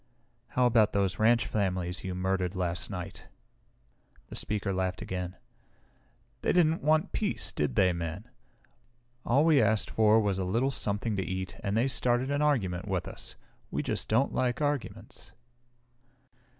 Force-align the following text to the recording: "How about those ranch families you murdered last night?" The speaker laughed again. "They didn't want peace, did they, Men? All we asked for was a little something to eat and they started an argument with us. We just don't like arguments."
"How 0.57 0.65
about 0.65 0.93
those 0.93 1.19
ranch 1.19 1.45
families 1.45 2.03
you 2.03 2.15
murdered 2.15 2.55
last 2.55 2.89
night?" 2.89 3.27
The 4.29 4.35
speaker 4.35 4.73
laughed 4.73 4.99
again. 5.03 5.35
"They 6.41 6.51
didn't 6.53 6.81
want 6.81 7.11
peace, 7.11 7.51
did 7.51 7.75
they, 7.75 7.93
Men? 7.93 8.27
All 9.23 9.45
we 9.45 9.61
asked 9.61 9.91
for 9.91 10.19
was 10.19 10.39
a 10.39 10.43
little 10.43 10.71
something 10.71 11.15
to 11.17 11.23
eat 11.23 11.59
and 11.63 11.77
they 11.77 11.87
started 11.87 12.31
an 12.31 12.41
argument 12.41 12.87
with 12.87 13.07
us. 13.07 13.35
We 13.69 13.83
just 13.83 14.07
don't 14.09 14.33
like 14.33 14.59
arguments." 14.59 15.33